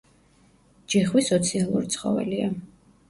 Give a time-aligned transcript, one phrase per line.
[0.93, 2.49] ჯიხვი სოციალური ცხოველია.